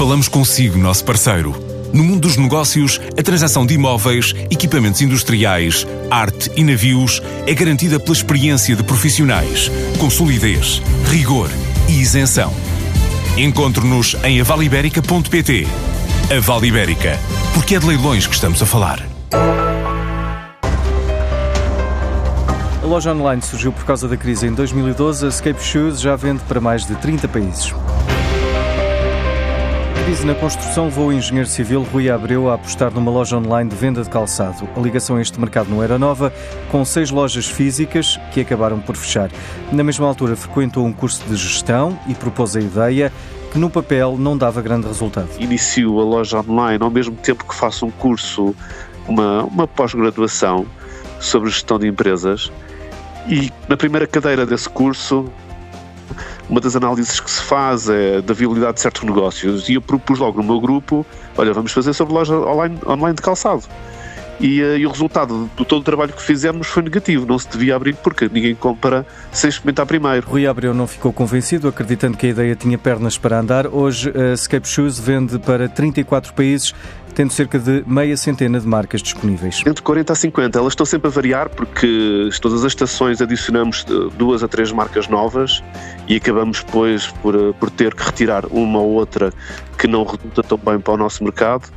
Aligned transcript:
Falamos 0.00 0.28
consigo, 0.28 0.78
nosso 0.78 1.04
parceiro. 1.04 1.54
No 1.92 2.02
mundo 2.02 2.20
dos 2.20 2.38
negócios, 2.38 2.98
a 3.18 3.22
transação 3.22 3.66
de 3.66 3.74
imóveis, 3.74 4.34
equipamentos 4.50 5.02
industriais, 5.02 5.86
arte 6.10 6.50
e 6.56 6.64
navios 6.64 7.20
é 7.46 7.52
garantida 7.52 8.00
pela 8.00 8.14
experiência 8.16 8.74
de 8.74 8.82
profissionais, 8.82 9.70
com 9.98 10.08
solidez, 10.08 10.80
rigor 11.10 11.50
e 11.86 12.00
isenção. 12.00 12.50
Encontre-nos 13.36 14.16
em 14.24 14.40
avaliberica.pt. 14.40 15.66
A 16.34 16.40
Vale 16.40 16.68
Ibérica, 16.68 17.18
porque 17.52 17.74
é 17.74 17.78
de 17.78 17.86
leilões 17.86 18.26
que 18.26 18.34
estamos 18.34 18.62
a 18.62 18.64
falar. 18.64 19.06
A 22.82 22.86
loja 22.86 23.12
online 23.12 23.42
surgiu 23.42 23.70
por 23.70 23.84
causa 23.84 24.08
da 24.08 24.16
crise 24.16 24.46
em 24.46 24.54
2012. 24.54 25.26
A 25.26 25.28
Escape 25.28 25.62
Shoes 25.62 26.00
já 26.00 26.16
vende 26.16 26.42
para 26.44 26.58
mais 26.58 26.86
de 26.86 26.94
30 26.94 27.28
países. 27.28 27.74
Crise 30.10 30.26
na 30.26 30.34
construção 30.34 30.86
levou 30.86 31.06
o 31.06 31.12
engenheiro 31.12 31.48
civil 31.48 31.84
Rui 31.84 32.10
Abreu 32.10 32.50
a 32.50 32.54
apostar 32.54 32.92
numa 32.92 33.12
loja 33.12 33.36
online 33.36 33.70
de 33.70 33.76
venda 33.76 34.02
de 34.02 34.10
calçado. 34.10 34.68
A 34.76 34.80
ligação 34.80 35.14
a 35.14 35.22
este 35.22 35.38
mercado 35.38 35.70
não 35.70 35.84
era 35.84 36.00
nova, 36.00 36.32
com 36.68 36.84
seis 36.84 37.12
lojas 37.12 37.46
físicas 37.46 38.18
que 38.32 38.40
acabaram 38.40 38.80
por 38.80 38.96
fechar. 38.96 39.30
Na 39.70 39.84
mesma 39.84 40.08
altura, 40.08 40.34
frequentou 40.34 40.84
um 40.84 40.92
curso 40.92 41.22
de 41.28 41.36
gestão 41.36 41.96
e 42.08 42.14
propôs 42.16 42.56
a 42.56 42.60
ideia 42.60 43.12
que 43.52 43.58
no 43.60 43.70
papel 43.70 44.16
não 44.18 44.36
dava 44.36 44.60
grande 44.60 44.88
resultado. 44.88 45.28
Inicio 45.38 46.00
a 46.00 46.02
loja 46.02 46.40
online 46.40 46.82
ao 46.82 46.90
mesmo 46.90 47.14
tempo 47.14 47.44
que 47.44 47.54
faço 47.54 47.86
um 47.86 47.90
curso, 47.92 48.52
uma, 49.06 49.44
uma 49.44 49.68
pós-graduação 49.68 50.66
sobre 51.20 51.50
gestão 51.50 51.78
de 51.78 51.86
empresas 51.86 52.50
e 53.28 53.52
na 53.68 53.76
primeira 53.76 54.08
cadeira 54.08 54.44
desse 54.44 54.68
curso, 54.68 55.30
uma 56.50 56.60
das 56.60 56.74
análises 56.74 57.20
que 57.20 57.30
se 57.30 57.42
faz 57.42 57.88
é 57.88 58.20
da 58.20 58.34
viabilidade 58.34 58.74
de 58.74 58.80
certos 58.80 59.04
negócios 59.04 59.68
e 59.68 59.74
eu 59.74 59.80
propus 59.80 60.18
logo 60.18 60.42
no 60.42 60.46
meu 60.46 60.60
grupo, 60.60 61.06
olha, 61.38 61.54
vamos 61.54 61.70
fazer 61.70 61.94
sobre 61.94 62.12
loja 62.12 62.34
online, 62.34 62.76
online 62.84 63.14
de 63.14 63.22
calçado. 63.22 63.62
E, 64.40 64.62
uh, 64.62 64.76
e, 64.78 64.86
o 64.86 64.90
resultado 64.90 65.50
de 65.54 65.64
todo 65.66 65.82
o 65.82 65.84
trabalho 65.84 66.14
que 66.14 66.22
fizemos 66.22 66.66
foi 66.66 66.82
negativo, 66.82 67.26
não 67.26 67.38
se 67.38 67.46
devia 67.48 67.76
abrir 67.76 67.94
porque 67.96 68.28
ninguém 68.32 68.54
compra 68.54 69.06
sem 69.30 69.50
experimentar 69.50 69.84
primeiro. 69.84 70.26
Rui 70.26 70.46
Abreu 70.46 70.72
não 70.72 70.86
ficou 70.86 71.12
convencido, 71.12 71.68
acreditando 71.68 72.16
que 72.16 72.26
a 72.26 72.30
ideia 72.30 72.56
tinha 72.56 72.78
pernas 72.78 73.18
para 73.18 73.38
andar. 73.38 73.66
Hoje 73.66 74.10
a 74.16 74.32
Escape 74.32 74.66
Shoes 74.66 74.98
vende 74.98 75.38
para 75.38 75.68
34 75.68 76.32
países 76.32 76.74
tendo 77.14 77.32
cerca 77.32 77.58
de 77.58 77.84
meia 77.86 78.16
centena 78.16 78.60
de 78.60 78.66
marcas 78.66 79.02
disponíveis. 79.02 79.62
Entre 79.66 79.82
40 79.82 80.12
a 80.12 80.16
50, 80.16 80.58
elas 80.58 80.72
estão 80.72 80.86
sempre 80.86 81.08
a 81.08 81.10
variar 81.10 81.48
porque 81.48 82.28
todas 82.40 82.64
as 82.64 82.72
estações 82.72 83.20
adicionamos 83.20 83.84
duas 84.16 84.42
a 84.42 84.48
três 84.48 84.72
marcas 84.72 85.08
novas 85.08 85.62
e 86.08 86.16
acabamos 86.16 86.62
depois 86.62 87.08
por, 87.22 87.34
eh, 87.34 87.52
por 87.58 87.70
ter 87.70 87.94
que 87.94 88.02
retirar 88.02 88.46
uma 88.46 88.78
ou 88.78 88.90
outra 88.90 89.32
que 89.78 89.86
não 89.86 90.04
resulta 90.04 90.42
tão 90.42 90.58
bem 90.58 90.78
para 90.80 90.94
o 90.94 90.96
nosso 90.96 91.22
mercado 91.24 91.68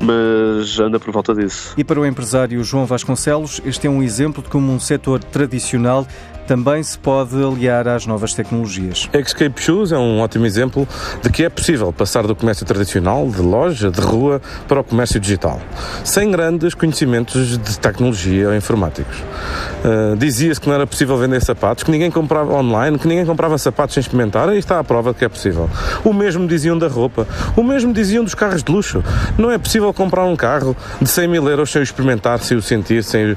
mas 0.00 0.80
anda 0.80 0.98
por 0.98 1.12
volta 1.12 1.34
disso. 1.34 1.74
E 1.76 1.84
para 1.84 2.00
o 2.00 2.06
empresário 2.06 2.64
João 2.64 2.86
Vasconcelos, 2.86 3.60
este 3.64 3.86
é 3.86 3.90
um 3.90 4.02
exemplo 4.02 4.42
de 4.42 4.48
como 4.48 4.72
um 4.72 4.80
setor 4.80 5.22
tradicional 5.22 6.06
também 6.50 6.82
se 6.82 6.98
pode 6.98 7.36
aliar 7.36 7.86
às 7.86 8.06
novas 8.06 8.34
tecnologias. 8.34 9.08
Escape 9.12 9.62
Shoes 9.62 9.92
é 9.92 9.96
um 9.96 10.18
ótimo 10.18 10.44
exemplo 10.44 10.88
de 11.22 11.30
que 11.30 11.44
é 11.44 11.48
possível 11.48 11.92
passar 11.92 12.26
do 12.26 12.34
comércio 12.34 12.66
tradicional, 12.66 13.28
de 13.28 13.40
loja, 13.40 13.88
de 13.88 14.00
rua, 14.00 14.42
para 14.66 14.80
o 14.80 14.82
comércio 14.82 15.20
digital, 15.20 15.60
sem 16.02 16.28
grandes 16.28 16.74
conhecimentos 16.74 17.56
de 17.56 17.78
tecnologia 17.78 18.48
ou 18.48 18.56
informáticos. 18.56 19.16
Uh, 19.16 20.16
Dizia-se 20.16 20.60
que 20.60 20.66
não 20.66 20.74
era 20.74 20.88
possível 20.88 21.16
vender 21.16 21.40
sapatos, 21.40 21.84
que 21.84 21.90
ninguém 21.92 22.10
comprava 22.10 22.52
online, 22.54 22.98
que 22.98 23.06
ninguém 23.06 23.24
comprava 23.24 23.56
sapatos 23.56 23.94
sem 23.94 24.00
experimentar, 24.00 24.52
e 24.52 24.58
está 24.58 24.80
a 24.80 24.82
prova 24.82 25.12
de 25.12 25.20
que 25.20 25.24
é 25.24 25.28
possível. 25.28 25.70
O 26.02 26.12
mesmo 26.12 26.48
diziam 26.48 26.76
da 26.76 26.88
roupa, 26.88 27.28
o 27.56 27.62
mesmo 27.62 27.92
diziam 27.92 28.24
dos 28.24 28.34
carros 28.34 28.64
de 28.64 28.72
luxo. 28.72 29.04
Não 29.38 29.52
é 29.52 29.58
possível 29.58 29.94
comprar 29.94 30.24
um 30.24 30.34
carro 30.34 30.76
de 31.00 31.08
100 31.08 31.28
mil 31.28 31.48
euros 31.48 31.70
sem 31.70 31.80
o 31.80 31.84
experimentar, 31.84 32.40
sem 32.40 32.56
o 32.56 32.62
sentir, 32.62 33.04
sem 33.04 33.36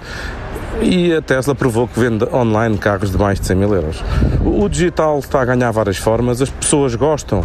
e 0.81 1.13
a 1.13 1.21
Tesla 1.21 1.53
provou 1.55 1.87
que 1.87 1.99
vende 1.99 2.25
online 2.33 2.77
carros 2.77 3.11
de 3.11 3.17
mais 3.17 3.39
de 3.39 3.47
100 3.47 3.57
mil 3.57 3.73
euros. 3.73 4.03
O 4.45 4.67
digital 4.67 5.19
está 5.19 5.41
a 5.41 5.45
ganhar 5.45 5.71
várias 5.71 5.97
formas, 5.97 6.41
as 6.41 6.49
pessoas 6.49 6.95
gostam 6.95 7.43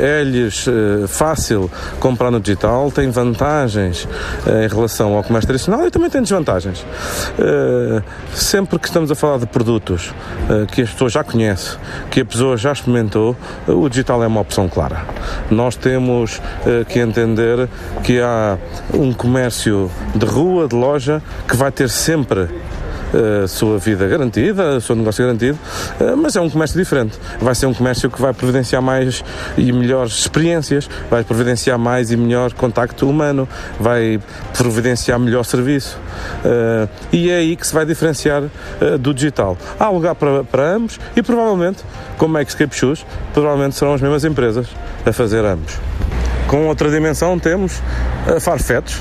é 0.00 0.22
lhes 0.24 0.66
uh, 0.66 1.06
fácil 1.06 1.70
comprar 2.00 2.30
no 2.30 2.40
digital, 2.40 2.90
tem 2.90 3.10
vantagens 3.10 4.04
uh, 4.04 4.64
em 4.64 4.68
relação 4.68 5.14
ao 5.14 5.22
comércio 5.22 5.48
tradicional 5.48 5.86
e 5.86 5.90
também 5.90 6.10
tem 6.10 6.22
desvantagens. 6.22 6.84
sempre 8.34 8.78
que 8.78 8.86
estamos 8.86 9.10
a 9.10 9.14
falar 9.14 9.38
de 9.38 9.46
produtos 9.46 10.12
que 10.72 10.82
as 10.82 10.90
pessoas 10.90 11.12
já 11.12 11.24
conhecem, 11.24 11.78
que 12.10 12.20
a 12.20 12.24
pessoa 12.24 12.56
já 12.56 12.72
experimentou, 12.72 13.36
o 13.66 13.88
digital 13.88 14.22
é 14.22 14.26
uma 14.26 14.40
opção 14.40 14.68
clara. 14.68 15.04
Nós 15.50 15.76
temos 15.76 16.40
que 16.88 16.98
entender 16.98 17.68
que 18.02 18.20
há 18.20 18.58
um 18.92 19.12
comércio 19.12 19.90
de 20.14 20.26
rua, 20.26 20.68
de 20.68 20.74
loja, 20.74 21.22
que 21.48 21.56
vai 21.56 21.70
ter 21.70 21.88
sempre 21.88 22.48
a 23.12 23.48
sua 23.48 23.78
vida 23.78 24.06
garantida, 24.06 24.76
o 24.76 24.80
seu 24.80 24.96
negócio 24.96 25.24
garantido, 25.24 25.58
eh, 26.00 26.14
mas 26.14 26.36
é 26.36 26.40
um 26.40 26.48
comércio 26.48 26.78
diferente. 26.78 27.18
Vai 27.40 27.54
ser 27.54 27.66
um 27.66 27.74
comércio 27.74 28.10
que 28.10 28.20
vai 28.20 28.32
providenciar 28.32 28.82
mais 28.82 29.24
e 29.56 29.72
melhores 29.72 30.12
experiências, 30.12 30.88
vai 31.10 31.24
providenciar 31.24 31.78
mais 31.78 32.10
e 32.10 32.16
melhor 32.16 32.52
contacto 32.52 33.08
humano, 33.08 33.48
vai 33.78 34.20
providenciar 34.56 35.18
melhor 35.18 35.44
serviço. 35.44 35.98
Eh, 36.44 36.88
e 37.12 37.30
é 37.30 37.36
aí 37.36 37.56
que 37.56 37.66
se 37.66 37.74
vai 37.74 37.84
diferenciar 37.84 38.44
eh, 38.80 38.98
do 38.98 39.12
digital. 39.12 39.56
Há 39.78 39.88
lugar 39.88 40.14
para, 40.14 40.44
para 40.44 40.74
ambos 40.74 40.98
e 41.14 41.22
provavelmente, 41.22 41.84
como 42.16 42.38
é 42.38 42.44
que 42.44 42.52
Shoes, 42.72 43.04
provavelmente 43.34 43.76
serão 43.76 43.94
as 43.94 44.00
mesmas 44.00 44.24
empresas 44.24 44.66
a 45.04 45.12
fazer 45.12 45.44
ambos. 45.44 45.78
Com 46.46 46.66
outra 46.66 46.90
dimensão 46.90 47.38
temos 47.38 47.80
a 48.26 48.38
Farfetch, 48.38 48.96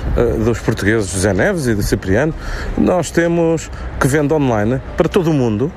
dos 0.46 0.60
portugueses 0.60 1.12
José 1.12 1.34
Neves 1.34 1.68
e 1.68 1.76
de 1.76 1.84
Cipriano. 1.84 2.34
Nós 2.78 3.12
temos 3.12 3.70
que 4.00 4.08
vende 4.08 4.34
online 4.34 4.82
para 4.96 5.10
todo 5.10 5.32
o 5.32 5.34
mundo, 5.34 5.70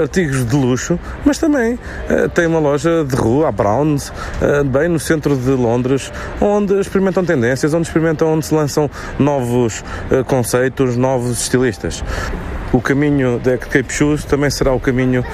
artigos 0.00 0.46
de 0.46 0.54
luxo, 0.54 1.00
mas 1.24 1.36
também 1.38 1.78
tem 2.32 2.46
uma 2.46 2.60
loja 2.60 3.04
de 3.04 3.16
rua, 3.16 3.48
a 3.48 3.52
Browns, 3.52 4.12
bem 4.66 4.88
no 4.88 5.00
centro 5.00 5.36
de 5.36 5.50
Londres, 5.50 6.12
onde 6.40 6.78
experimentam 6.78 7.24
tendências, 7.24 7.74
onde 7.74 7.88
experimentam, 7.88 8.32
onde 8.32 8.46
se 8.46 8.54
lançam 8.54 8.88
novos 9.18 9.84
conceitos, 10.26 10.96
novos 10.96 11.40
estilistas. 11.40 12.04
O 12.72 12.80
caminho 12.80 13.40
da 13.40 13.58
Cape 13.58 13.92
Shoes 13.92 14.24
também 14.24 14.48
será 14.48 14.72
o 14.72 14.78
caminho 14.78 15.24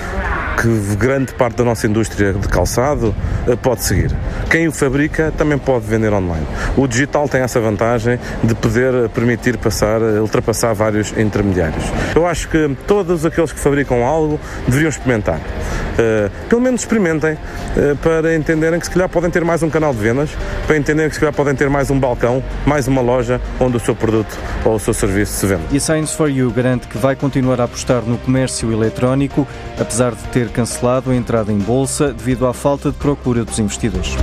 que 0.56 0.97
grande 0.97 1.34
parte 1.34 1.56
da 1.56 1.65
nossa 1.65 1.87
indústria 1.87 2.33
de 2.33 2.49
calçado 2.49 3.15
eh, 3.47 3.55
pode 3.56 3.84
seguir. 3.84 4.11
Quem 4.50 4.67
o 4.67 4.72
fabrica 4.72 5.33
também 5.37 5.59
pode 5.59 5.87
vender 5.87 6.12
online. 6.12 6.47
O 6.77 6.87
digital 6.87 7.28
tem 7.28 7.43
essa 7.43 7.61
vantagem 7.61 8.19
de 8.43 8.55
poder 8.55 8.94
eh, 8.94 9.09
permitir 9.09 9.59
passar, 9.59 10.00
eh, 10.00 10.21
ultrapassar 10.21 10.72
vários 10.72 11.12
intermediários. 11.17 11.84
Eu 12.15 12.27
acho 12.27 12.49
que 12.49 12.77
todos 12.87 13.27
aqueles 13.27 13.53
que 13.53 13.61
fabricam 13.61 14.05
algo 14.05 14.41
deveriam 14.67 14.89
experimentar. 14.89 15.41
Uh, 15.97 16.31
pelo 16.49 16.61
menos 16.61 16.83
experimentem 16.83 17.34
uh, 17.34 17.97
para 18.03 18.34
entenderem 18.34 18.79
que 18.79 18.87
se 18.87 18.93
calhar 18.93 19.09
podem 19.09 19.31
ter 19.31 19.45
mais 19.45 19.62
um 19.62 19.71
canal 19.71 19.95
de 19.95 20.01
vendas, 20.01 20.31
para 20.67 20.77
entenderem 20.77 21.09
que 21.09 21.15
se 21.15 21.21
calhar 21.21 21.34
podem 21.34 21.55
ter 21.55 21.71
mais 21.71 21.91
um 21.91 21.99
balcão, 21.99 22.43
mais 22.67 22.87
uma 22.87 23.01
loja 23.01 23.41
onde 23.59 23.77
o 23.77 23.81
seu 23.81 23.95
produto 23.95 24.37
ou 24.65 24.75
o 24.75 24.79
seu 24.79 24.93
serviço 24.93 25.33
se 25.33 25.47
vende. 25.47 25.62
E 25.73 25.81
Science 25.81 26.15
for 26.15 26.31
You 26.31 26.51
garante 26.51 26.87
que 26.87 26.99
vai 26.99 27.17
continuar 27.17 27.61
a 27.61 27.65
apostar 27.65 28.03
no 28.03 28.19
comércio 28.19 28.71
eletrónico, 28.71 29.47
apesar 29.79 30.15
de 30.15 30.23
ter 30.29 30.49
cancelado 30.51 31.11
a 31.11 31.17
entrada 31.17 31.53
em 31.53 31.59
bolsa 31.59 32.12
devido 32.12 32.47
à 32.47 32.53
falta 32.53 32.91
de 32.91 32.97
procura 32.97 33.45
dos 33.45 33.59
investidores. 33.59 34.17